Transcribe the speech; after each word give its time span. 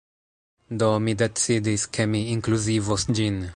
Do, 0.83 0.87
mi 1.07 1.13
decidis, 1.23 1.85
ke 1.99 2.07
mi 2.15 2.25
inkluzivos 2.37 3.09
ĝin 3.21 3.41